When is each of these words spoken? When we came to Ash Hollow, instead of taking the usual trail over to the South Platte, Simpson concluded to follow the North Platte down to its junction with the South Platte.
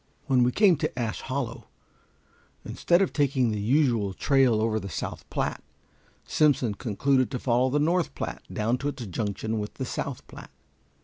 When 0.25 0.41
we 0.41 0.51
came 0.51 0.77
to 0.77 0.97
Ash 0.97 1.21
Hollow, 1.21 1.67
instead 2.65 3.03
of 3.03 3.13
taking 3.13 3.51
the 3.51 3.59
usual 3.61 4.15
trail 4.15 4.59
over 4.59 4.77
to 4.77 4.79
the 4.79 4.89
South 4.89 5.29
Platte, 5.29 5.63
Simpson 6.25 6.73
concluded 6.73 7.29
to 7.29 7.37
follow 7.37 7.69
the 7.69 7.77
North 7.77 8.15
Platte 8.15 8.41
down 8.51 8.79
to 8.79 8.87
its 8.87 9.05
junction 9.05 9.59
with 9.59 9.75
the 9.75 9.85
South 9.85 10.25
Platte. 10.25 10.49